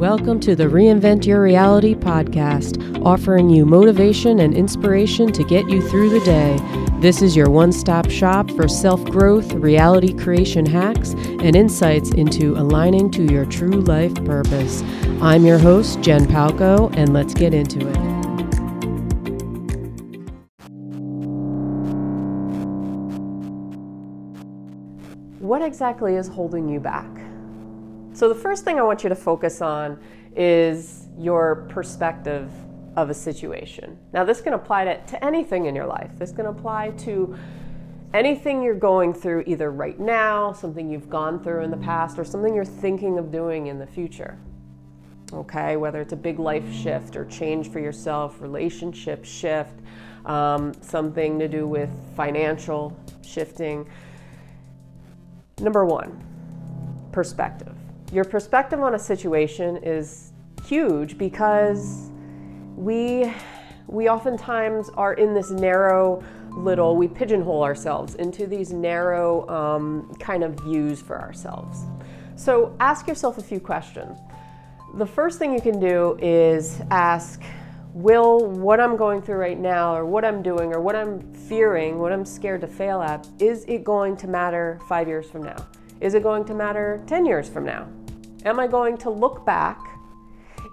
Welcome 0.00 0.40
to 0.40 0.56
the 0.56 0.64
Reinvent 0.64 1.26
Your 1.26 1.42
Reality 1.42 1.94
podcast, 1.94 3.04
offering 3.04 3.50
you 3.50 3.66
motivation 3.66 4.40
and 4.40 4.54
inspiration 4.54 5.30
to 5.30 5.44
get 5.44 5.68
you 5.68 5.86
through 5.90 6.08
the 6.08 6.24
day. 6.24 6.56
This 7.02 7.20
is 7.20 7.36
your 7.36 7.50
one 7.50 7.70
stop 7.70 8.08
shop 8.08 8.50
for 8.52 8.66
self 8.66 9.04
growth, 9.04 9.52
reality 9.52 10.14
creation 10.14 10.64
hacks, 10.64 11.10
and 11.10 11.54
insights 11.54 12.12
into 12.12 12.56
aligning 12.56 13.10
to 13.10 13.30
your 13.30 13.44
true 13.44 13.82
life 13.82 14.14
purpose. 14.24 14.82
I'm 15.20 15.44
your 15.44 15.58
host, 15.58 16.00
Jen 16.00 16.24
Palko, 16.24 16.90
and 16.96 17.12
let's 17.12 17.34
get 17.34 17.52
into 17.52 17.86
it. 17.86 17.98
What 25.42 25.60
exactly 25.60 26.14
is 26.14 26.26
holding 26.26 26.70
you 26.70 26.80
back? 26.80 27.19
So, 28.20 28.28
the 28.28 28.34
first 28.34 28.66
thing 28.66 28.78
I 28.78 28.82
want 28.82 29.02
you 29.02 29.08
to 29.08 29.14
focus 29.14 29.62
on 29.62 29.98
is 30.36 31.08
your 31.16 31.64
perspective 31.70 32.50
of 32.94 33.08
a 33.08 33.14
situation. 33.14 33.98
Now, 34.12 34.24
this 34.24 34.42
can 34.42 34.52
apply 34.52 34.84
to, 34.84 35.06
to 35.06 35.24
anything 35.24 35.64
in 35.64 35.74
your 35.74 35.86
life. 35.86 36.10
This 36.18 36.30
can 36.30 36.44
apply 36.44 36.90
to 36.98 37.34
anything 38.12 38.62
you're 38.62 38.74
going 38.74 39.14
through 39.14 39.44
either 39.46 39.70
right 39.70 39.98
now, 39.98 40.52
something 40.52 40.90
you've 40.90 41.08
gone 41.08 41.42
through 41.42 41.62
in 41.62 41.70
the 41.70 41.78
past, 41.78 42.18
or 42.18 42.24
something 42.26 42.54
you're 42.54 42.62
thinking 42.62 43.16
of 43.16 43.32
doing 43.32 43.68
in 43.68 43.78
the 43.78 43.86
future. 43.86 44.36
Okay, 45.32 45.78
whether 45.78 46.02
it's 46.02 46.12
a 46.12 46.16
big 46.16 46.38
life 46.38 46.70
shift 46.70 47.16
or 47.16 47.24
change 47.24 47.70
for 47.70 47.80
yourself, 47.80 48.38
relationship 48.42 49.24
shift, 49.24 49.80
um, 50.26 50.74
something 50.82 51.38
to 51.38 51.48
do 51.48 51.66
with 51.66 51.88
financial 52.14 52.94
shifting. 53.22 53.88
Number 55.58 55.86
one, 55.86 56.22
perspective 57.12 57.79
your 58.12 58.24
perspective 58.24 58.80
on 58.80 58.94
a 58.94 58.98
situation 58.98 59.76
is 59.78 60.32
huge 60.66 61.16
because 61.16 62.10
we 62.76 63.32
we 63.86 64.08
oftentimes 64.08 64.88
are 64.90 65.14
in 65.14 65.34
this 65.34 65.50
narrow 65.50 66.22
little 66.50 66.96
we 66.96 67.06
pigeonhole 67.06 67.62
ourselves 67.62 68.14
into 68.16 68.46
these 68.46 68.72
narrow 68.72 69.48
um, 69.48 70.12
kind 70.18 70.42
of 70.42 70.58
views 70.60 71.00
for 71.00 71.20
ourselves. 71.20 71.84
So 72.36 72.74
ask 72.80 73.06
yourself 73.06 73.38
a 73.38 73.42
few 73.42 73.60
questions. 73.60 74.18
The 74.94 75.06
first 75.06 75.38
thing 75.38 75.52
you 75.52 75.60
can 75.60 75.78
do 75.78 76.18
is 76.20 76.80
ask 76.90 77.42
will 77.92 78.46
what 78.46 78.78
i'm 78.78 78.96
going 78.96 79.20
through 79.20 79.34
right 79.34 79.58
now 79.58 79.92
or 79.92 80.06
what 80.06 80.24
i'm 80.24 80.42
doing 80.44 80.72
or 80.72 80.80
what 80.80 80.94
i'm 80.94 81.20
fearing 81.32 81.98
what 81.98 82.12
i'm 82.12 82.24
scared 82.24 82.60
to 82.60 82.68
fail 82.68 83.02
at 83.02 83.26
is 83.40 83.64
it 83.66 83.82
going 83.82 84.16
to 84.16 84.28
matter 84.28 84.78
five 84.88 85.08
years 85.08 85.28
from 85.28 85.42
now? 85.42 85.56
Is 86.00 86.14
it 86.14 86.22
going 86.22 86.44
to 86.46 86.54
matter 86.54 87.02
10 87.08 87.26
years 87.26 87.48
from 87.48 87.64
now 87.64 87.88
Am 88.44 88.58
I 88.58 88.66
going 88.66 88.96
to 88.98 89.10
look 89.10 89.44
back? 89.44 89.78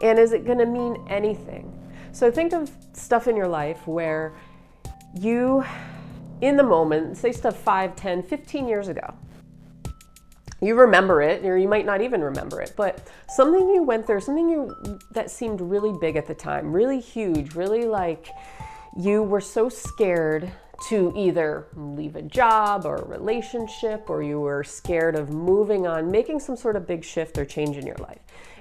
And 0.01 0.19
is 0.19 0.31
it 0.31 0.45
going 0.45 0.59
to 0.59 0.65
mean 0.65 1.03
anything? 1.09 1.73
So 2.11 2.31
think 2.31 2.53
of 2.53 2.71
stuff 2.93 3.27
in 3.27 3.35
your 3.35 3.47
life 3.47 3.87
where 3.87 4.35
you, 5.19 5.63
in 6.41 6.55
the 6.55 6.63
moment, 6.63 7.17
say 7.17 7.31
stuff 7.31 7.57
5, 7.57 7.95
10, 7.95 8.23
15 8.23 8.67
years 8.67 8.87
ago, 8.87 9.13
you 10.61 10.75
remember 10.75 11.21
it 11.21 11.45
or 11.45 11.57
you 11.57 11.67
might 11.67 11.85
not 11.85 12.01
even 12.01 12.21
remember 12.21 12.61
it 12.61 12.73
but 12.75 13.07
something 13.29 13.69
you 13.69 13.83
went 13.83 14.07
through 14.07 14.19
something 14.19 14.49
you 14.49 14.99
that 15.11 15.29
seemed 15.29 15.61
really 15.61 15.95
big 15.99 16.15
at 16.15 16.25
the 16.25 16.33
time 16.33 16.71
really 16.73 16.99
huge 16.99 17.53
really 17.53 17.85
like 17.85 18.29
you 18.97 19.21
were 19.21 19.41
so 19.41 19.69
scared 19.69 20.51
to 20.79 21.11
either 21.15 21.67
leave 21.75 22.15
a 22.15 22.21
job 22.21 22.85
or 22.85 22.97
a 22.97 23.05
relationship, 23.05 24.09
or 24.09 24.21
you 24.21 24.39
were 24.39 24.63
scared 24.63 25.15
of 25.15 25.29
moving 25.29 25.87
on, 25.87 26.11
making 26.11 26.39
some 26.39 26.55
sort 26.55 26.75
of 26.75 26.85
big 26.85 27.03
shift 27.03 27.37
or 27.37 27.45
change 27.45 27.77
in 27.77 27.85
your 27.85 27.97
life. 27.97 28.19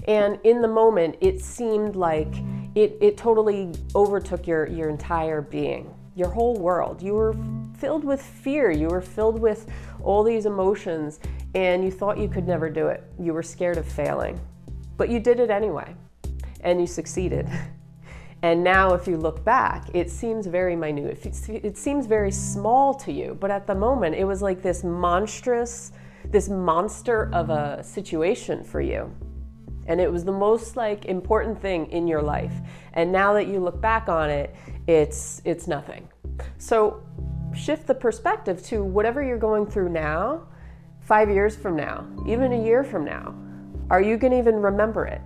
And 0.09 0.39
in 0.44 0.62
the 0.62 0.69
moment, 0.69 1.17
it 1.20 1.41
seemed 1.42 1.97
like 1.97 2.33
it, 2.75 2.97
it 3.00 3.17
totally 3.17 3.72
overtook 3.94 4.47
your, 4.47 4.66
your 4.66 4.88
entire 4.88 5.41
being, 5.43 5.93
your 6.15 6.31
whole 6.31 6.56
world. 6.56 7.03
You 7.03 7.15
were 7.15 7.37
filled 7.78 8.04
with 8.04 8.22
fear, 8.22 8.71
you 8.71 8.88
were 8.88 9.03
filled 9.03 9.38
with 9.38 9.71
all 10.03 10.22
these 10.22 10.47
emotions, 10.47 11.21
and 11.54 11.84
you 11.84 11.91
thought 11.91 12.19
you 12.19 12.28
could 12.28 12.47
never 12.47 12.71
do 12.71 12.88
it. 12.88 13.04
You 13.19 13.34
were 13.34 13.43
scared 13.43 13.77
of 13.77 13.87
failing, 13.87 14.41
but 14.97 15.10
you 15.10 15.21
did 15.21 15.41
it 15.41 15.50
anyway, 15.50 15.94
and 16.60 16.81
you 16.81 16.87
succeeded. 16.87 17.48
And 18.47 18.62
now, 18.62 18.95
if 18.95 19.09
you 19.09 19.17
look 19.17 19.45
back, 19.45 19.89
it 19.93 20.09
seems 20.09 20.47
very 20.47 20.77
minute. 20.77 21.27
It 21.49 21.77
seems 21.77 22.07
very 22.07 22.31
small 22.31 22.95
to 22.95 23.11
you. 23.11 23.37
But 23.41 23.51
at 23.51 23.67
the 23.67 23.75
moment, 23.75 24.15
it 24.15 24.23
was 24.25 24.41
like 24.41 24.62
this 24.62 24.84
monstrous, 24.84 25.91
this 26.31 26.49
monster 26.49 27.29
of 27.33 27.51
a 27.51 27.83
situation 27.83 28.62
for 28.62 28.81
you. 28.81 29.12
And 29.89 30.01
it 30.01 30.12
was 30.12 30.25
the 30.25 30.31
most 30.31 30.77
like 30.77 31.07
important 31.07 31.61
thing 31.61 31.91
in 31.91 32.07
your 32.07 32.23
life. 32.23 32.55
And 32.93 33.11
now 33.11 33.33
that 33.33 33.49
you 33.49 33.59
look 33.59 33.81
back 33.81 34.09
on 34.09 34.31
it, 34.31 34.55
it's 34.87 35.43
it's 35.45 35.67
nothing. 35.67 36.09
So 36.59 37.03
shift 37.53 37.89
the 37.89 37.97
perspective 37.97 38.63
to 38.67 38.84
whatever 38.84 39.25
you're 39.25 39.45
going 39.51 39.67
through 39.67 39.89
now, 39.89 40.47
5 41.01 41.31
years 41.31 41.57
from 41.57 41.75
now, 41.75 42.07
even 42.28 42.53
a 42.53 42.65
year 42.65 42.84
from 42.84 43.05
now. 43.05 43.34
Are 43.91 44.01
you 44.01 44.17
going 44.17 44.31
to 44.31 44.39
even 44.39 44.63
remember 44.63 45.05
it? 45.05 45.21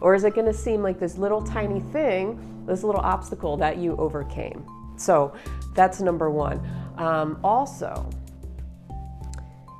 Or 0.00 0.14
is 0.14 0.24
it 0.24 0.34
going 0.34 0.46
to 0.46 0.54
seem 0.54 0.82
like 0.82 0.98
this 0.98 1.18
little 1.18 1.42
tiny 1.42 1.80
thing, 1.80 2.64
this 2.66 2.82
little 2.82 3.00
obstacle 3.00 3.56
that 3.56 3.78
you 3.78 3.96
overcame? 3.96 4.64
So 4.96 5.34
that's 5.74 6.00
number 6.00 6.30
one. 6.30 6.60
Um, 6.96 7.38
also, 7.42 8.08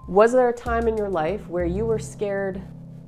was 0.08 0.32
there 0.32 0.48
a 0.48 0.52
time 0.52 0.88
in 0.88 0.96
your 0.96 1.08
life 1.08 1.48
where 1.48 1.66
you 1.66 1.84
were 1.84 1.98
scared 1.98 2.62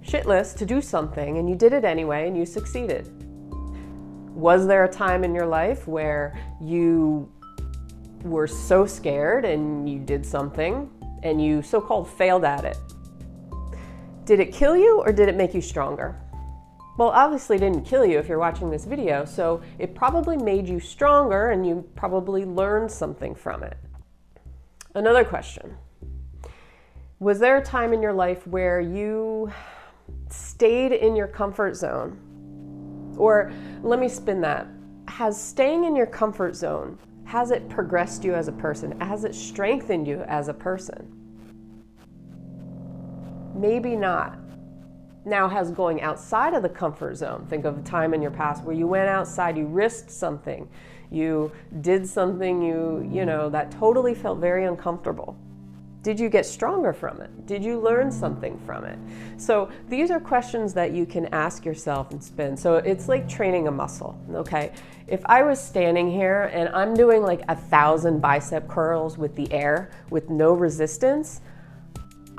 shitless 0.05 0.57
to 0.57 0.67
do 0.67 0.81
something 0.81 1.39
and 1.39 1.49
you 1.49 1.55
did 1.55 1.73
it 1.73 1.85
anyway 1.85 2.27
and 2.27 2.37
you 2.37 2.45
succeeded? 2.45 3.09
Was 4.35 4.67
there 4.67 4.85
a 4.85 4.89
time 4.89 5.25
in 5.25 5.35
your 5.35 5.47
life 5.47 5.87
where 5.87 6.39
you 6.61 7.31
were 8.23 8.47
so 8.47 8.87
scared 8.87 9.45
and 9.45 9.89
you 9.89 9.99
did 9.99 10.25
something 10.25 10.91
and 11.23 11.43
you 11.43 11.63
so 11.63 11.81
called 11.81 12.09
failed 12.09 12.45
at 12.45 12.65
it? 12.65 12.79
Did 14.25 14.41
it 14.41 14.53
kill 14.53 14.77
you 14.77 15.01
or 15.01 15.13
did 15.13 15.29
it 15.29 15.37
make 15.37 15.55
you 15.55 15.61
stronger? 15.61 16.21
Well, 16.97 17.09
obviously 17.09 17.57
didn't 17.59 17.85
kill 17.85 18.05
you 18.05 18.19
if 18.19 18.29
you're 18.29 18.39
watching 18.39 18.71
this 18.71 18.85
video, 18.85 19.25
so 19.25 19.63
it 19.79 19.95
probably 19.95 20.37
made 20.37 20.69
you 20.69 20.81
stronger 20.81 21.51
and 21.51 21.67
you 21.67 21.89
probably 21.95 22.45
learned 22.45 22.91
something 22.91 23.35
from 23.35 23.63
it. 23.63 23.77
Another 24.95 25.25
question. 25.25 25.77
Was 27.21 27.39
there 27.39 27.59
a 27.59 27.65
time 27.65 27.93
in 27.93 28.03
your 28.03 28.13
life 28.13 28.47
where 28.47 28.81
you 28.81 29.53
stayed 30.29 30.93
in 30.93 31.15
your 31.15 31.29
comfort 31.29 31.77
zone? 31.77 32.19
Or 33.17 33.53
let 33.83 34.01
me 34.01 34.09
spin 34.09 34.41
that. 34.41 34.67
Has 35.07 35.41
staying 35.41 35.85
in 35.85 35.95
your 35.95 36.07
comfort 36.07 36.57
zone, 36.57 36.99
has 37.25 37.51
it 37.51 37.69
progressed 37.69 38.25
you 38.25 38.35
as 38.35 38.49
a 38.49 38.53
person? 38.53 38.99
Has 39.01 39.25
it 39.25 39.35
strengthened 39.35 40.09
you 40.09 40.23
as 40.23 40.49
a 40.49 40.55
person? 40.55 41.17
Maybe 43.55 43.95
not 43.95 44.40
now 45.25 45.49
has 45.49 45.71
going 45.71 46.01
outside 46.01 46.55
of 46.55 46.63
the 46.63 46.69
comfort 46.69 47.17
zone. 47.17 47.47
Think 47.49 47.65
of 47.65 47.79
a 47.79 47.83
time 47.83 48.15
in 48.15 48.23
your 48.23 48.31
past 48.31 48.65
where 48.65 48.75
you 48.75 48.87
went 48.87 49.09
outside, 49.09 49.57
you 49.57 49.67
risked 49.67 50.11
something, 50.11 50.69
you 51.11 51.53
did 51.81 52.09
something 52.09 52.63
you, 52.63 53.09
you 53.11 53.27
know, 53.27 53.51
that 53.51 53.71
totally 53.71 54.15
felt 54.15 54.39
very 54.39 54.65
uncomfortable. 54.65 55.37
Did 56.03 56.19
you 56.19 56.31
get 56.31 56.47
stronger 56.47 56.95
from 56.95 57.21
it? 57.21 57.47
Did 57.47 57.63
you 57.63 57.79
learn 57.79 58.11
something 58.11 58.59
from 58.65 58.85
it? 58.85 58.99
So 59.37 59.69
these 59.91 60.11
are 60.11 60.19
questions 60.19 60.73
that 60.73 60.93
you 60.93 61.05
can 61.05 61.27
ask 61.27 61.67
yourself 61.67 62.11
and 62.11 62.25
spin. 62.25 62.57
So 62.57 62.77
it's 62.77 63.07
like 63.07 63.29
training 63.29 63.69
a 63.69 63.71
muscle, 63.71 64.19
okay? 64.33 64.73
If 65.07 65.21
I 65.27 65.43
was 65.43 65.63
standing 65.63 66.11
here 66.11 66.51
and 66.55 66.71
I'm 66.71 66.95
doing 66.95 67.23
like 67.23 67.43
a 67.49 67.57
thousand 67.57 68.21
bicep 68.21 68.67
curls 68.67 69.19
with 69.19 69.37
the 69.37 69.53
air 69.53 69.91
with 70.09 70.31
no 70.31 70.55
resistance, 70.55 71.43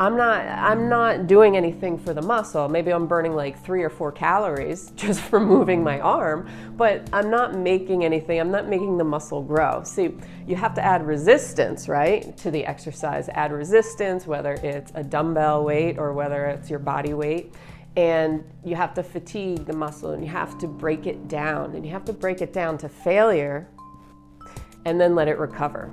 I'm 0.02 0.18
not 0.18 0.48
I'm 0.48 0.90
not 0.90 1.28
doing 1.28 1.56
anything 1.56 2.00
for 2.00 2.12
the 2.12 2.24
muscle. 2.24 2.68
Maybe 2.68 2.92
I'm 2.92 3.06
burning 3.06 3.36
like 3.36 3.64
3 3.64 3.84
or 3.84 3.90
4 3.92 4.12
calories 4.12 4.90
just 4.96 5.22
from 5.22 5.46
moving 5.46 5.84
my 5.84 5.98
mm-hmm. 5.98 6.08
arm, 6.08 6.50
but 6.76 7.08
I'm 7.14 7.30
not 7.30 7.54
making 7.56 8.04
anything. 8.04 8.40
I'm 8.40 8.50
not 8.50 8.68
making 8.68 8.98
the 8.98 9.04
muscle 9.04 9.44
grow. 9.44 9.84
See, 9.84 10.18
you 10.48 10.56
have 10.56 10.74
to 10.74 10.84
add 10.84 11.06
resistance, 11.06 11.88
right, 11.88 12.36
to 12.38 12.50
the 12.50 12.66
exercise. 12.66 13.30
Add 13.30 13.52
resistance 13.52 14.26
whether 14.26 14.54
it's 14.54 14.92
a 14.96 15.04
dumbbell 15.04 15.64
weight 15.66 16.00
or 16.00 16.14
whether 16.14 16.48
it's 16.48 16.68
your 16.68 16.80
body 16.80 17.14
weight. 17.14 17.54
And 17.96 18.44
you 18.66 18.76
have 18.76 18.96
to 18.96 19.04
fatigue 19.04 19.68
the 19.68 19.74
muscle 19.74 20.14
and 20.14 20.24
you 20.24 20.32
have 20.32 20.58
to 20.62 20.68
break 20.68 21.06
it 21.06 21.28
down 21.28 21.76
and 21.76 21.86
you 21.86 21.92
have 21.92 22.06
to 22.06 22.14
break 22.14 22.42
it 22.42 22.54
down 22.54 22.80
to 22.80 22.90
failure 22.90 23.68
and 24.86 25.00
then 25.00 25.14
let 25.14 25.28
it 25.28 25.38
recover. 25.38 25.92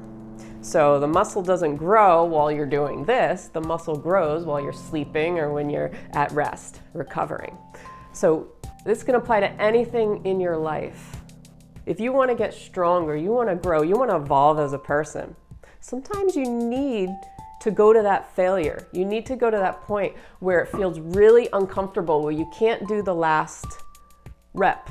So 0.69 1.01
the 1.01 1.09
muscle 1.09 1.41
doesn't 1.41 1.77
grow 1.77 2.25
while 2.25 2.53
you're 2.53 2.67
doing 2.67 3.03
this, 3.07 3.49
the 3.51 3.61
muscle 3.63 3.97
grows 3.97 4.45
while 4.45 4.61
you're 4.61 4.71
sleeping 4.75 5.39
or 5.39 5.51
when 5.51 5.71
you're 5.71 5.91
at 6.13 6.31
rest, 6.33 6.83
recovering. 6.93 7.57
So 8.13 8.53
this 8.85 9.03
can 9.03 9.15
apply 9.15 9.41
to 9.41 9.51
anything 9.53 10.23
in 10.27 10.39
your 10.39 10.59
life. 10.59 11.17
If 11.87 11.99
you 12.01 12.13
want 12.13 12.31
to 12.31 12.35
get 12.35 12.53
stronger, 12.53 13.17
you 13.17 13.31
want 13.31 13.49
to 13.49 13.57
grow, 13.57 13.81
you 13.81 13.95
want 13.97 14.11
to 14.11 14.17
evolve 14.17 14.59
as 14.59 14.75
a 14.75 14.79
person, 14.79 15.35
sometimes 15.81 16.37
you 16.37 16.45
need 16.45 17.09
to 17.63 17.71
go 17.71 17.95
to 17.95 18.03
that 18.03 18.37
failure. 18.37 18.87
You 18.93 19.07
need 19.07 19.25
to 19.25 19.37
go 19.37 19.51
to 19.51 19.57
that 19.57 19.81
point 19.85 20.15
where 20.41 20.61
it 20.61 20.69
feels 20.69 21.01
really 21.01 21.49
uncomfortable, 21.55 22.23
where 22.23 22.35
you 22.35 22.47
can't 22.55 22.87
do 22.87 23.01
the 23.01 23.15
last 23.15 23.65
rep. 24.53 24.91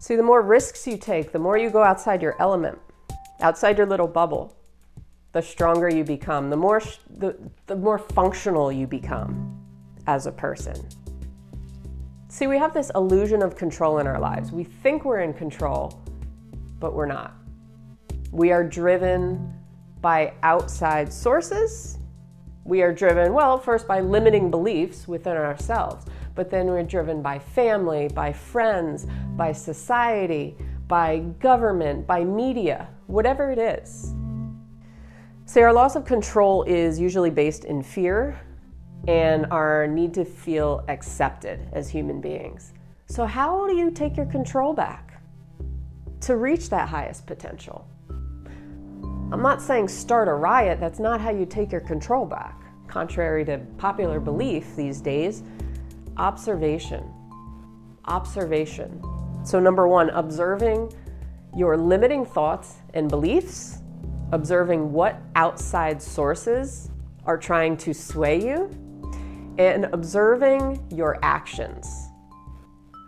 See, 0.00 0.16
the 0.16 0.24
more 0.24 0.42
risks 0.42 0.88
you 0.88 0.98
take, 0.98 1.30
the 1.30 1.38
more 1.38 1.56
you 1.56 1.70
go 1.70 1.84
outside 1.84 2.20
your 2.20 2.34
element, 2.42 2.80
outside 3.38 3.78
your 3.78 3.86
little 3.86 4.08
bubble, 4.08 4.56
the 5.34 5.42
stronger 5.42 5.88
you 5.88 6.04
become, 6.04 6.48
the 6.48 6.56
more, 6.56 6.80
the, 7.18 7.36
the 7.66 7.74
more 7.74 7.98
functional 7.98 8.70
you 8.70 8.86
become 8.86 9.60
as 10.06 10.26
a 10.26 10.32
person. 10.32 10.76
See, 12.28 12.46
we 12.46 12.56
have 12.56 12.72
this 12.72 12.92
illusion 12.94 13.42
of 13.42 13.56
control 13.56 13.98
in 13.98 14.06
our 14.06 14.20
lives. 14.20 14.52
We 14.52 14.62
think 14.62 15.04
we're 15.04 15.20
in 15.20 15.34
control, 15.34 16.00
but 16.78 16.94
we're 16.94 17.06
not. 17.06 17.34
We 18.30 18.52
are 18.52 18.62
driven 18.62 19.52
by 20.00 20.34
outside 20.44 21.12
sources. 21.12 21.98
We 22.62 22.82
are 22.82 22.92
driven, 22.92 23.32
well, 23.32 23.58
first 23.58 23.88
by 23.88 24.00
limiting 24.00 24.52
beliefs 24.52 25.08
within 25.08 25.36
ourselves, 25.36 26.06
but 26.36 26.48
then 26.48 26.66
we're 26.66 26.84
driven 26.84 27.22
by 27.22 27.40
family, 27.40 28.06
by 28.06 28.32
friends, 28.32 29.08
by 29.36 29.50
society, 29.50 30.56
by 30.86 31.18
government, 31.40 32.06
by 32.06 32.22
media, 32.22 32.88
whatever 33.08 33.50
it 33.50 33.58
is. 33.58 34.14
See, 35.46 35.60
our 35.60 35.72
loss 35.72 35.94
of 35.94 36.06
control 36.06 36.62
is 36.62 36.98
usually 36.98 37.30
based 37.30 37.64
in 37.64 37.82
fear 37.82 38.40
and 39.06 39.46
our 39.50 39.86
need 39.86 40.14
to 40.14 40.24
feel 40.24 40.82
accepted 40.88 41.68
as 41.72 41.90
human 41.90 42.20
beings. 42.20 42.72
So, 43.06 43.26
how 43.26 43.66
do 43.66 43.76
you 43.76 43.90
take 43.90 44.16
your 44.16 44.26
control 44.26 44.72
back 44.72 45.20
to 46.22 46.36
reach 46.36 46.70
that 46.70 46.88
highest 46.88 47.26
potential? 47.26 47.86
I'm 49.30 49.42
not 49.42 49.60
saying 49.60 49.88
start 49.88 50.28
a 50.28 50.32
riot, 50.32 50.80
that's 50.80 50.98
not 50.98 51.20
how 51.20 51.30
you 51.30 51.44
take 51.44 51.70
your 51.70 51.82
control 51.82 52.24
back. 52.24 52.62
Contrary 52.88 53.44
to 53.44 53.58
popular 53.76 54.20
belief 54.20 54.74
these 54.76 55.02
days, 55.02 55.42
observation. 56.16 57.04
Observation. 58.06 59.02
So, 59.44 59.60
number 59.60 59.86
one, 59.86 60.08
observing 60.10 60.90
your 61.54 61.76
limiting 61.76 62.24
thoughts 62.24 62.76
and 62.94 63.10
beliefs, 63.10 63.82
observing 64.32 64.92
what 64.92 65.20
outside 65.34 66.00
sources 66.00 66.90
are 67.26 67.38
trying 67.38 67.76
to 67.78 67.94
sway 67.94 68.44
you, 68.44 68.70
and 69.58 69.86
observing 69.86 70.84
your 70.90 71.18
actions. 71.22 72.08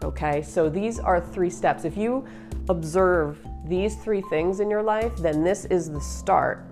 Okay, 0.04 0.42
so 0.42 0.68
these 0.68 0.98
are 0.98 1.20
three 1.20 1.50
steps. 1.50 1.84
If 1.84 1.96
you 1.96 2.24
observe 2.68 3.38
these 3.66 3.96
three 3.96 4.22
things 4.22 4.60
in 4.60 4.70
your 4.70 4.82
life, 4.82 5.16
then 5.16 5.42
this 5.42 5.64
is 5.66 5.90
the 5.90 6.00
start. 6.00 6.64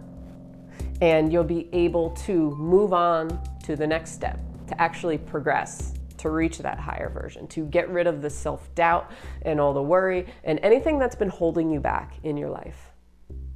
And 1.01 1.33
you'll 1.33 1.43
be 1.43 1.69
able 1.73 2.11
to 2.11 2.55
move 2.57 2.93
on 2.93 3.41
to 3.65 3.77
the 3.77 3.87
next 3.87 4.13
step, 4.13 4.39
to 4.69 4.81
actually 4.81 5.19
progress, 5.19 5.95
to 6.19 6.31
reach 6.31 6.59
that 6.59 6.79
higher 6.79 7.09
version, 7.09 7.49
to 7.49 7.67
get 7.67 7.89
rid 7.91 8.07
of 8.07 8.23
the 8.23 8.31
self 8.31 8.73
doubt 8.75 9.11
and 9.43 9.61
all 9.61 9.75
the 9.75 9.83
worry 9.83 10.27
and 10.45 10.61
anything 10.63 10.99
that's 10.99 11.17
been 11.17 11.29
holding 11.29 11.71
you 11.71 11.81
back 11.81 12.15
in 12.23 12.37
your 12.37 12.51
life. 12.51 12.94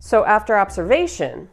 So, 0.01 0.25
after 0.25 0.57
observation, 0.57 1.49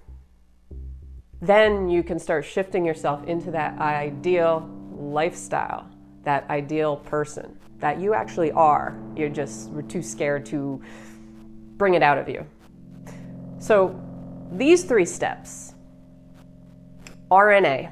then 1.41 1.89
you 1.89 2.03
can 2.03 2.19
start 2.19 2.45
shifting 2.45 2.85
yourself 2.85 3.23
into 3.25 3.51
that 3.51 3.77
ideal 3.79 4.69
lifestyle, 4.91 5.89
that 6.23 6.49
ideal 6.49 6.97
person 6.97 7.57
that 7.79 7.99
you 7.99 8.13
actually 8.13 8.51
are. 8.51 8.97
You're 9.15 9.29
just 9.29 9.69
we're 9.69 9.81
too 9.81 10.01
scared 10.01 10.45
to 10.47 10.81
bring 11.77 11.95
it 11.95 12.03
out 12.03 12.17
of 12.17 12.29
you. 12.29 12.45
So, 13.57 13.99
these 14.51 14.83
three 14.83 15.05
steps 15.05 15.73
RNA, 17.31 17.89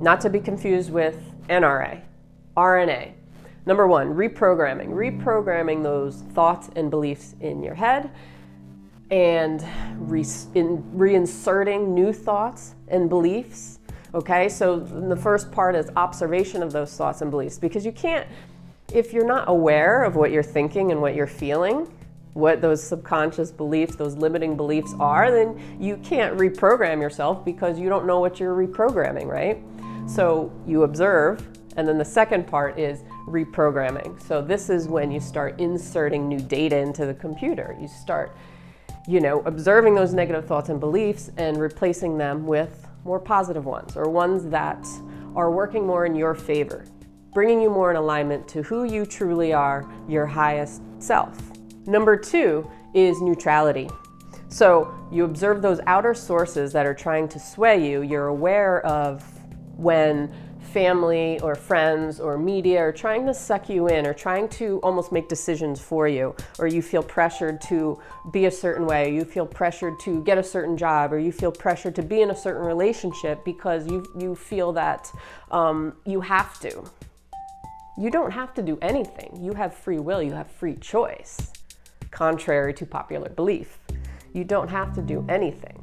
not 0.00 0.20
to 0.22 0.30
be 0.30 0.40
confused 0.40 0.90
with 0.90 1.18
NRA, 1.48 2.00
RNA. 2.56 3.12
Number 3.66 3.86
one, 3.86 4.14
reprogramming, 4.14 4.88
reprogramming 4.88 5.82
those 5.82 6.22
thoughts 6.32 6.70
and 6.76 6.90
beliefs 6.90 7.34
in 7.40 7.62
your 7.62 7.74
head 7.74 8.10
and 9.10 9.64
re- 9.96 10.24
in, 10.54 10.82
reinserting 10.94 11.88
new 11.88 12.12
thoughts 12.12 12.74
and 12.88 13.08
beliefs. 13.08 13.78
Okay, 14.14 14.48
so 14.48 14.78
the 14.78 15.16
first 15.16 15.52
part 15.52 15.74
is 15.74 15.90
observation 15.96 16.62
of 16.62 16.72
those 16.72 16.96
thoughts 16.96 17.20
and 17.22 17.30
beliefs 17.30 17.58
because 17.58 17.84
you 17.84 17.92
can't, 17.92 18.26
if 18.92 19.12
you're 19.12 19.26
not 19.26 19.48
aware 19.48 20.04
of 20.04 20.16
what 20.16 20.30
you're 20.30 20.42
thinking 20.42 20.90
and 20.92 21.00
what 21.00 21.14
you're 21.14 21.26
feeling, 21.26 21.86
what 22.32 22.60
those 22.60 22.82
subconscious 22.82 23.50
beliefs, 23.50 23.96
those 23.96 24.14
limiting 24.16 24.56
beliefs 24.56 24.94
are, 25.00 25.30
then 25.30 25.58
you 25.80 25.96
can't 25.98 26.36
reprogram 26.36 27.00
yourself 27.00 27.44
because 27.44 27.78
you 27.78 27.88
don't 27.88 28.06
know 28.06 28.20
what 28.20 28.38
you're 28.38 28.54
reprogramming, 28.54 29.26
right? 29.26 29.62
So 30.08 30.52
you 30.66 30.82
observe, 30.82 31.46
and 31.76 31.88
then 31.88 31.98
the 31.98 32.04
second 32.04 32.46
part 32.46 32.78
is 32.78 33.02
reprogramming. 33.26 34.22
So 34.22 34.40
this 34.40 34.70
is 34.70 34.86
when 34.86 35.10
you 35.10 35.18
start 35.18 35.58
inserting 35.58 36.28
new 36.28 36.38
data 36.38 36.76
into 36.76 37.06
the 37.06 37.14
computer. 37.14 37.76
You 37.80 37.88
start, 37.88 38.36
you 39.08 39.20
know, 39.20 39.40
observing 39.46 39.94
those 39.94 40.12
negative 40.12 40.46
thoughts 40.46 40.68
and 40.68 40.80
beliefs 40.80 41.30
and 41.36 41.58
replacing 41.58 42.18
them 42.18 42.46
with 42.46 42.86
more 43.04 43.20
positive 43.20 43.64
ones 43.64 43.96
or 43.96 44.10
ones 44.10 44.48
that 44.50 44.84
are 45.36 45.50
working 45.50 45.86
more 45.86 46.06
in 46.06 46.14
your 46.14 46.34
favor, 46.34 46.84
bringing 47.32 47.60
you 47.60 47.70
more 47.70 47.90
in 47.90 47.96
alignment 47.96 48.48
to 48.48 48.62
who 48.62 48.84
you 48.84 49.06
truly 49.06 49.52
are, 49.52 49.88
your 50.08 50.26
highest 50.26 50.82
self. 50.98 51.38
Number 51.86 52.16
two 52.16 52.68
is 52.94 53.20
neutrality. 53.20 53.88
So 54.48 54.92
you 55.12 55.24
observe 55.24 55.62
those 55.62 55.80
outer 55.86 56.14
sources 56.14 56.72
that 56.72 56.86
are 56.86 56.94
trying 56.94 57.28
to 57.28 57.38
sway 57.38 57.88
you. 57.88 58.02
You're 58.02 58.28
aware 58.28 58.84
of 58.84 59.22
when 59.76 60.32
family 60.76 61.40
or 61.40 61.54
friends 61.54 62.20
or 62.20 62.36
media 62.36 62.78
are 62.78 62.92
trying 62.92 63.24
to 63.24 63.32
suck 63.32 63.70
you 63.70 63.88
in 63.88 64.06
or 64.06 64.12
trying 64.12 64.46
to 64.46 64.78
almost 64.82 65.10
make 65.10 65.26
decisions 65.26 65.80
for 65.80 66.06
you, 66.06 66.36
or 66.58 66.66
you 66.66 66.82
feel 66.82 67.02
pressured 67.02 67.58
to 67.62 67.98
be 68.30 68.44
a 68.44 68.50
certain 68.50 68.84
way, 68.84 69.10
you 69.14 69.24
feel 69.24 69.46
pressured 69.46 69.98
to 69.98 70.22
get 70.24 70.36
a 70.36 70.42
certain 70.42 70.76
job, 70.76 71.14
or 71.14 71.18
you 71.18 71.32
feel 71.32 71.50
pressured 71.50 71.94
to 71.94 72.02
be 72.02 72.20
in 72.20 72.30
a 72.30 72.36
certain 72.36 72.62
relationship 72.62 73.42
because 73.42 73.86
you, 73.90 74.04
you 74.18 74.34
feel 74.34 74.70
that 74.70 75.10
um, 75.50 75.94
you 76.04 76.20
have 76.20 76.60
to. 76.60 76.84
You 77.96 78.10
don't 78.10 78.30
have 78.30 78.52
to 78.52 78.62
do 78.62 78.76
anything. 78.82 79.30
You 79.40 79.54
have 79.54 79.72
free 79.72 79.98
will, 79.98 80.22
you 80.22 80.32
have 80.32 80.50
free 80.50 80.74
choice 80.74 81.54
contrary 82.10 82.74
to 82.74 82.84
popular 82.84 83.30
belief. 83.30 83.78
You 84.34 84.44
don't 84.44 84.68
have 84.68 84.92
to 84.96 85.00
do 85.00 85.24
anything. 85.30 85.82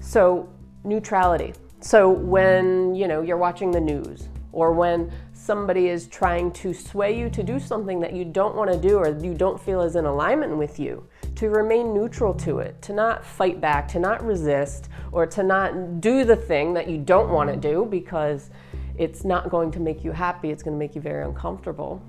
So, 0.00 0.48
neutrality. 0.84 1.54
So 1.80 2.10
when, 2.10 2.94
you 2.94 3.08
know, 3.08 3.22
you're 3.22 3.36
watching 3.36 3.70
the 3.70 3.80
news 3.80 4.28
or 4.52 4.72
when 4.72 5.10
somebody 5.32 5.88
is 5.88 6.06
trying 6.08 6.52
to 6.52 6.74
sway 6.74 7.18
you 7.18 7.30
to 7.30 7.42
do 7.42 7.58
something 7.58 8.00
that 8.00 8.12
you 8.12 8.24
don't 8.24 8.54
want 8.54 8.70
to 8.70 8.78
do 8.78 8.98
or 8.98 9.08
you 9.18 9.32
don't 9.34 9.60
feel 9.60 9.80
is 9.80 9.96
in 9.96 10.04
alignment 10.04 10.56
with 10.56 10.78
you, 10.78 11.06
to 11.36 11.48
remain 11.48 11.94
neutral 11.94 12.34
to 12.34 12.58
it, 12.58 12.80
to 12.82 12.92
not 12.92 13.24
fight 13.24 13.60
back, 13.60 13.88
to 13.88 13.98
not 13.98 14.22
resist, 14.24 14.88
or 15.12 15.26
to 15.26 15.42
not 15.42 16.00
do 16.00 16.24
the 16.24 16.36
thing 16.36 16.74
that 16.74 16.88
you 16.88 16.98
don't 16.98 17.30
want 17.30 17.48
to 17.48 17.56
do 17.56 17.86
because 17.90 18.50
it's 18.98 19.24
not 19.24 19.48
going 19.48 19.70
to 19.70 19.80
make 19.80 20.04
you 20.04 20.12
happy, 20.12 20.50
it's 20.50 20.62
going 20.62 20.74
to 20.74 20.78
make 20.78 20.94
you 20.94 21.00
very 21.00 21.24
uncomfortable 21.24 22.02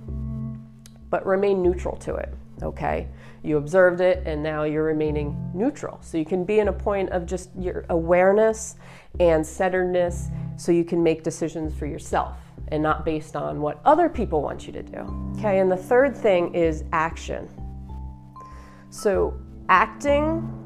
but 1.11 1.23
remain 1.25 1.61
neutral 1.61 1.95
to 1.97 2.15
it. 2.15 2.33
Okay, 2.61 3.07
you 3.43 3.57
observed 3.57 4.01
it 4.01 4.23
and 4.25 4.43
now 4.43 4.63
you're 4.63 4.83
remaining 4.83 5.51
neutral. 5.53 5.99
So 6.01 6.17
you 6.17 6.25
can 6.25 6.43
be 6.43 6.59
in 6.59 6.67
a 6.67 6.73
point 6.73 7.09
of 7.09 7.25
just 7.25 7.49
your 7.57 7.85
awareness 7.89 8.75
and 9.19 9.45
centeredness 9.45 10.29
so 10.57 10.71
you 10.71 10.83
can 10.83 11.01
make 11.01 11.23
decisions 11.23 11.73
for 11.73 11.85
yourself 11.85 12.37
and 12.67 12.81
not 12.81 13.03
based 13.03 13.35
on 13.35 13.61
what 13.61 13.81
other 13.83 14.07
people 14.09 14.41
want 14.41 14.67
you 14.67 14.73
to 14.73 14.83
do. 14.83 15.33
Okay, 15.37 15.59
and 15.59 15.71
the 15.71 15.77
third 15.77 16.15
thing 16.15 16.53
is 16.53 16.83
action. 16.93 17.49
So 18.89 19.39
acting 19.69 20.57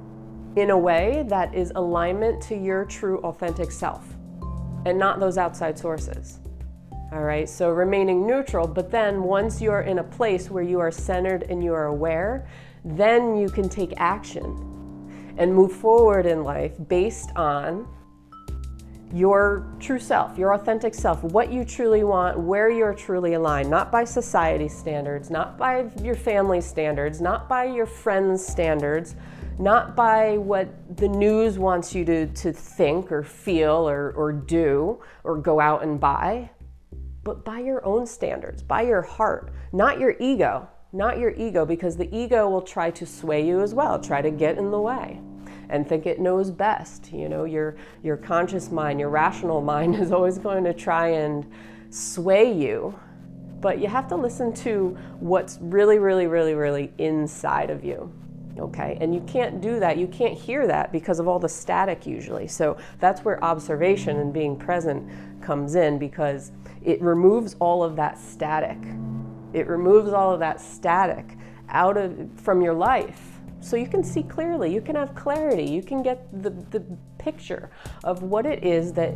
in 0.55 0.69
a 0.69 0.77
way 0.77 1.25
that 1.27 1.53
is 1.53 1.71
alignment 1.75 2.41
to 2.43 2.55
your 2.55 2.85
true 2.85 3.19
authentic 3.19 3.71
self 3.71 4.05
and 4.85 4.97
not 4.97 5.19
those 5.19 5.37
outside 5.37 5.77
sources. 5.77 6.39
All 7.15 7.23
right, 7.23 7.47
so 7.47 7.69
remaining 7.69 8.27
neutral, 8.27 8.67
but 8.67 8.91
then 8.91 9.23
once 9.23 9.61
you're 9.61 9.83
in 9.83 9.99
a 9.99 10.03
place 10.03 10.49
where 10.49 10.63
you 10.63 10.81
are 10.81 10.91
centered 10.91 11.43
and 11.43 11.63
you 11.63 11.73
are 11.73 11.85
aware, 11.85 12.45
then 12.83 13.37
you 13.37 13.47
can 13.47 13.69
take 13.69 13.93
action 13.95 15.33
and 15.37 15.55
move 15.55 15.71
forward 15.71 16.25
in 16.25 16.43
life 16.43 16.73
based 16.89 17.29
on 17.37 17.87
your 19.13 19.65
true 19.79 19.97
self, 19.97 20.37
your 20.37 20.55
authentic 20.55 20.93
self, 20.93 21.23
what 21.23 21.53
you 21.53 21.63
truly 21.63 22.03
want, 22.03 22.37
where 22.37 22.69
you're 22.69 22.93
truly 22.93 23.35
aligned, 23.35 23.69
not 23.69 23.93
by 23.93 24.03
society 24.03 24.67
standards, 24.67 25.29
not 25.29 25.57
by 25.57 25.89
your 26.03 26.15
family 26.15 26.59
standards, 26.59 27.21
not 27.21 27.47
by 27.47 27.63
your 27.63 27.85
friends' 27.85 28.45
standards, 28.45 29.15
not 29.57 29.95
by 29.95 30.37
what 30.37 30.67
the 30.97 31.07
news 31.07 31.57
wants 31.57 31.95
you 31.95 32.03
to, 32.03 32.27
to 32.27 32.51
think 32.51 33.09
or 33.09 33.23
feel 33.23 33.87
or, 33.87 34.11
or 34.17 34.33
do 34.33 35.01
or 35.23 35.37
go 35.37 35.61
out 35.61 35.81
and 35.81 35.97
buy, 35.97 36.49
but 37.25 37.43
by 37.43 37.59
your 37.59 37.83
own 37.83 38.05
standards, 38.05 38.61
by 38.61 38.83
your 38.83 39.01
heart, 39.01 39.51
not 39.73 39.99
your 39.99 40.15
ego, 40.19 40.69
not 40.93 41.17
your 41.17 41.31
ego, 41.31 41.65
because 41.65 41.97
the 41.97 42.15
ego 42.15 42.47
will 42.47 42.61
try 42.61 42.91
to 42.91 43.05
sway 43.05 43.45
you 43.45 43.61
as 43.61 43.73
well, 43.73 43.99
try 43.99 44.21
to 44.21 44.31
get 44.31 44.57
in 44.57 44.71
the 44.71 44.79
way. 44.79 45.19
and 45.67 45.89
think 45.89 46.05
it 46.05 46.19
knows 46.19 46.51
best. 46.51 47.11
You 47.11 47.27
know, 47.27 47.45
your 47.45 47.75
your 48.03 48.17
conscious 48.17 48.69
mind, 48.69 48.99
your 48.99 49.09
rational 49.09 49.61
mind 49.73 49.95
is 49.95 50.11
always 50.11 50.37
going 50.37 50.63
to 50.63 50.73
try 50.73 51.07
and 51.07 51.43
sway 51.89 52.53
you. 52.53 52.97
But 53.61 53.79
you 53.79 53.87
have 53.87 54.07
to 54.09 54.15
listen 54.15 54.53
to 54.65 54.95
what's 55.19 55.57
really, 55.59 55.97
really, 55.97 56.27
really, 56.27 56.53
really 56.53 56.93
inside 56.99 57.71
of 57.71 57.83
you 57.83 58.13
okay? 58.59 58.97
And 59.01 59.13
you 59.13 59.21
can't 59.21 59.61
do 59.61 59.79
that, 59.79 59.97
you 59.97 60.07
can't 60.07 60.37
hear 60.37 60.67
that 60.67 60.91
because 60.91 61.19
of 61.19 61.27
all 61.27 61.39
the 61.39 61.49
static 61.49 62.05
usually. 62.05 62.47
So 62.47 62.77
that's 62.99 63.21
where 63.21 63.43
observation 63.43 64.19
and 64.19 64.33
being 64.33 64.55
present 64.55 65.09
comes 65.41 65.75
in 65.75 65.99
because 65.99 66.51
it 66.83 67.01
removes 67.01 67.55
all 67.59 67.83
of 67.83 67.95
that 67.95 68.17
static. 68.17 68.77
It 69.53 69.67
removes 69.67 70.13
all 70.13 70.31
of 70.31 70.39
that 70.39 70.61
static 70.61 71.37
out 71.69 71.97
of 71.97 72.29
from 72.35 72.61
your 72.61 72.73
life. 72.73 73.39
So 73.59 73.75
you 73.75 73.87
can 73.87 74.03
see 74.03 74.21
clearly, 74.21 74.73
you 74.73 74.81
can 74.81 74.95
have 74.95 75.15
clarity, 75.15 75.63
you 75.63 75.81
can 75.81 76.03
get 76.03 76.27
the, 76.43 76.51
the 76.51 76.83
picture 77.17 77.71
of 78.03 78.21
what 78.21 78.45
it 78.45 78.63
is 78.63 78.93
that 78.93 79.15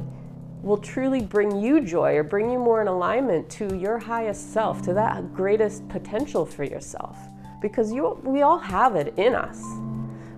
will 0.64 0.78
truly 0.78 1.22
bring 1.22 1.62
you 1.62 1.80
joy 1.82 2.16
or 2.16 2.24
bring 2.24 2.50
you 2.50 2.58
more 2.58 2.82
in 2.82 2.88
alignment 2.88 3.50
to 3.50 3.76
your 3.78 3.98
highest 3.98 4.52
self, 4.52 4.82
to 4.82 4.94
that 4.94 5.34
greatest 5.34 5.88
potential 5.88 6.46
for 6.46 6.64
yourself 6.64 7.18
because 7.62 7.92
you, 7.92 8.20
we 8.24 8.42
all 8.42 8.58
have 8.58 8.96
it 8.96 9.14
in 9.18 9.36
us. 9.36 9.62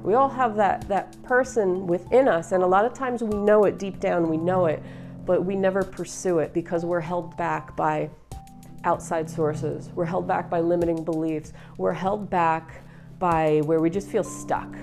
We 0.04 0.16
all 0.16 0.30
have 0.30 0.56
that, 0.56 0.88
that 0.88 1.22
person 1.24 1.86
within 1.86 2.28
us, 2.28 2.52
and 2.52 2.64
a 2.64 2.68
lot 2.68 2.86
of 2.86 2.94
times 2.94 3.22
we 3.22 3.38
know 3.38 3.66
it 3.66 3.78
deep 3.78 4.00
down, 4.00 4.30
we 4.30 4.38
know 4.38 4.66
it, 4.66 4.82
but 5.26 5.46
we 5.46 5.56
never 5.56 5.84
pursue 5.84 6.40
it 6.40 6.54
because 6.54 6.84
we're 6.84 7.00
held 7.00 7.38
back 7.38 7.76
by 7.76 8.10
outside 8.84 9.30
sources. 9.30 9.90
We're 9.94 10.06
held 10.06 10.28
back 10.28 10.50
by 10.50 10.60
limiting 10.60 11.04
beliefs. 11.04 11.54
We're 11.78 11.94
held 11.94 12.30
back 12.30 12.84
by 13.20 13.62
where 13.66 13.80
we 13.80 13.90
just 13.92 14.10
feel 14.10 14.24
stuck. 14.24 14.76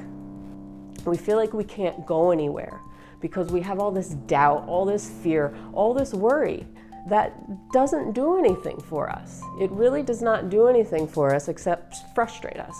We 1.04 1.16
feel 1.16 1.36
like 1.36 1.52
we 1.52 1.64
can't 1.64 2.06
go 2.06 2.30
anywhere 2.30 2.80
because 3.20 3.50
we 3.50 3.60
have 3.62 3.80
all 3.80 3.90
this 3.90 4.10
doubt, 4.10 4.68
all 4.68 4.84
this 4.84 5.10
fear, 5.22 5.56
all 5.72 5.94
this 5.94 6.14
worry 6.14 6.66
that 7.08 7.32
doesn't 7.72 8.12
do 8.12 8.38
anything 8.38 8.80
for 8.80 9.08
us. 9.10 9.40
It 9.60 9.70
really 9.70 10.02
does 10.02 10.22
not 10.22 10.50
do 10.50 10.66
anything 10.66 11.06
for 11.06 11.34
us 11.34 11.48
except 11.48 11.96
frustrate 12.14 12.58
us 12.58 12.76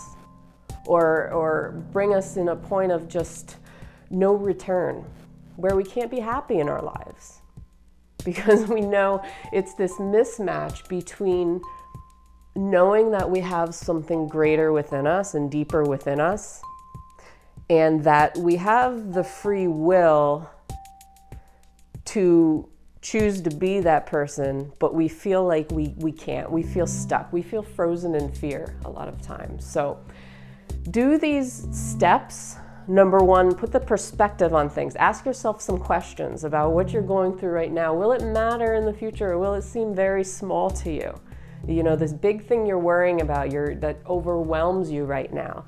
or, 0.85 1.31
or 1.31 1.83
bring 1.91 2.13
us 2.13 2.37
in 2.37 2.49
a 2.49 2.55
point 2.55 2.91
of 2.91 3.07
just 3.07 3.57
no 4.09 4.33
return 4.33 5.05
where 5.55 5.75
we 5.75 5.83
can't 5.83 6.09
be 6.09 6.19
happy 6.19 6.59
in 6.59 6.69
our 6.69 6.81
lives 6.81 7.41
because 8.25 8.67
we 8.67 8.81
know 8.81 9.23
it's 9.51 9.73
this 9.75 9.93
mismatch 9.93 10.87
between 10.87 11.61
knowing 12.55 13.11
that 13.11 13.29
we 13.29 13.39
have 13.39 13.73
something 13.73 14.27
greater 14.27 14.71
within 14.71 15.07
us 15.07 15.33
and 15.33 15.51
deeper 15.51 15.83
within 15.83 16.19
us 16.19 16.61
and 17.69 18.03
that 18.03 18.35
we 18.37 18.55
have 18.55 19.13
the 19.13 19.23
free 19.23 19.67
will 19.67 20.49
to 22.05 22.67
choose 23.01 23.41
to 23.41 23.49
be 23.49 23.79
that 23.79 24.05
person, 24.05 24.71
but 24.79 24.93
we 24.93 25.07
feel 25.07 25.45
like 25.45 25.71
we, 25.71 25.93
we 25.97 26.11
can't. 26.11 26.51
We 26.51 26.63
feel 26.63 26.87
stuck. 26.87 27.31
We 27.31 27.41
feel 27.41 27.63
frozen 27.63 28.15
in 28.15 28.31
fear 28.31 28.75
a 28.85 28.89
lot 28.89 29.07
of 29.07 29.21
times. 29.21 29.65
So, 29.65 29.99
do 30.91 31.17
these 31.17 31.67
steps. 31.71 32.57
Number 32.87 33.19
one, 33.19 33.53
put 33.53 33.71
the 33.71 33.79
perspective 33.79 34.53
on 34.55 34.69
things. 34.69 34.95
Ask 34.95 35.25
yourself 35.25 35.61
some 35.61 35.77
questions 35.77 36.43
about 36.43 36.71
what 36.71 36.91
you're 36.91 37.03
going 37.03 37.37
through 37.37 37.51
right 37.51 37.71
now. 37.71 37.93
Will 37.93 38.13
it 38.13 38.23
matter 38.23 38.73
in 38.73 38.85
the 38.85 38.93
future 38.93 39.33
or 39.33 39.37
will 39.37 39.53
it 39.53 39.61
seem 39.61 39.93
very 39.93 40.23
small 40.23 40.71
to 40.71 40.91
you? 40.91 41.13
You 41.67 41.83
know, 41.83 41.95
this 41.95 42.13
big 42.13 42.47
thing 42.47 42.65
you're 42.65 42.79
worrying 42.79 43.21
about 43.21 43.51
your, 43.51 43.75
that 43.75 43.99
overwhelms 44.07 44.89
you 44.89 45.03
right 45.03 45.31
now. 45.31 45.65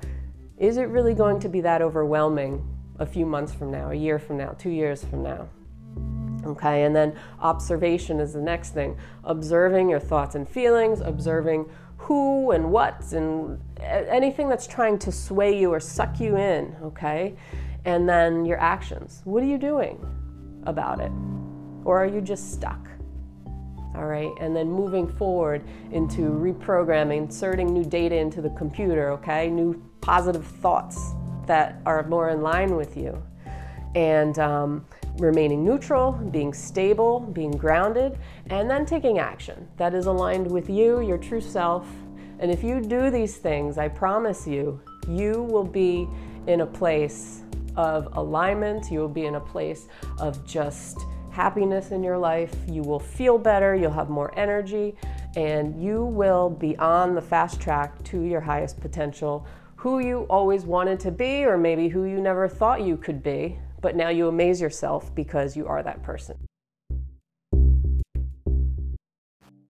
Is 0.58 0.78
it 0.78 0.88
really 0.88 1.14
going 1.14 1.38
to 1.40 1.48
be 1.48 1.60
that 1.60 1.80
overwhelming 1.80 2.66
a 2.98 3.06
few 3.06 3.24
months 3.24 3.52
from 3.52 3.70
now, 3.70 3.90
a 3.90 3.94
year 3.94 4.18
from 4.18 4.38
now, 4.38 4.50
two 4.58 4.70
years 4.70 5.04
from 5.04 5.22
now? 5.22 5.48
Okay, 6.44 6.84
and 6.84 6.94
then 6.94 7.16
observation 7.40 8.18
is 8.20 8.32
the 8.32 8.40
next 8.40 8.70
thing. 8.70 8.96
Observing 9.24 9.88
your 9.88 10.00
thoughts 10.00 10.34
and 10.34 10.48
feelings, 10.48 11.00
observing 11.00 11.66
who 11.96 12.50
and 12.50 12.72
what 12.72 13.12
and 13.12 13.60
anything 13.80 14.48
that's 14.48 14.66
trying 14.66 14.98
to 14.98 15.12
sway 15.12 15.56
you 15.56 15.72
or 15.72 15.78
suck 15.78 16.18
you 16.18 16.36
in, 16.36 16.74
okay? 16.82 17.36
And 17.84 18.08
then 18.08 18.44
your 18.44 18.58
actions. 18.58 19.22
What 19.24 19.42
are 19.42 19.46
you 19.46 19.58
doing 19.58 20.04
about 20.64 21.00
it? 21.00 21.12
Or 21.84 22.02
are 22.02 22.06
you 22.06 22.20
just 22.20 22.52
stuck? 22.52 22.88
All 23.94 24.06
right, 24.06 24.32
and 24.40 24.56
then 24.56 24.68
moving 24.68 25.06
forward 25.06 25.62
into 25.92 26.22
reprogramming, 26.22 27.18
inserting 27.18 27.72
new 27.72 27.84
data 27.84 28.16
into 28.16 28.40
the 28.40 28.50
computer, 28.50 29.12
okay? 29.12 29.48
New 29.48 29.80
positive 30.00 30.46
thoughts 30.46 31.12
that 31.46 31.80
are 31.84 32.02
more 32.08 32.30
in 32.30 32.40
line 32.42 32.74
with 32.74 32.96
you. 32.96 33.22
And 33.94 34.38
um, 34.38 34.86
remaining 35.18 35.64
neutral, 35.64 36.12
being 36.12 36.52
stable, 36.52 37.20
being 37.20 37.50
grounded, 37.50 38.18
and 38.50 38.68
then 38.70 38.86
taking 38.86 39.18
action 39.18 39.68
that 39.76 39.94
is 39.94 40.06
aligned 40.06 40.50
with 40.50 40.70
you, 40.70 41.00
your 41.00 41.18
true 41.18 41.40
self. 41.40 41.86
And 42.38 42.50
if 42.50 42.64
you 42.64 42.80
do 42.80 43.10
these 43.10 43.36
things, 43.36 43.78
I 43.78 43.88
promise 43.88 44.46
you, 44.46 44.80
you 45.08 45.42
will 45.42 45.64
be 45.64 46.08
in 46.46 46.62
a 46.62 46.66
place 46.66 47.42
of 47.76 48.08
alignment, 48.16 48.90
you 48.90 48.98
will 48.98 49.08
be 49.08 49.26
in 49.26 49.36
a 49.36 49.40
place 49.40 49.86
of 50.18 50.44
just 50.46 50.98
happiness 51.30 51.90
in 51.90 52.02
your 52.02 52.18
life. 52.18 52.54
You 52.68 52.82
will 52.82 53.00
feel 53.00 53.38
better, 53.38 53.74
you'll 53.74 53.92
have 53.92 54.10
more 54.10 54.36
energy, 54.38 54.96
and 55.36 55.82
you 55.82 56.04
will 56.04 56.50
be 56.50 56.76
on 56.76 57.14
the 57.14 57.22
fast 57.22 57.60
track 57.60 58.02
to 58.04 58.22
your 58.22 58.40
highest 58.40 58.80
potential, 58.80 59.46
who 59.76 60.00
you 60.00 60.26
always 60.28 60.64
wanted 60.64 61.00
to 61.00 61.10
be, 61.10 61.44
or 61.44 61.56
maybe 61.56 61.88
who 61.88 62.04
you 62.04 62.20
never 62.20 62.48
thought 62.48 62.82
you 62.82 62.96
could 62.96 63.22
be 63.22 63.58
but 63.82 63.96
now 63.96 64.08
you 64.08 64.28
amaze 64.28 64.60
yourself 64.60 65.14
because 65.14 65.56
you 65.56 65.66
are 65.66 65.82
that 65.82 66.02
person. 66.02 66.36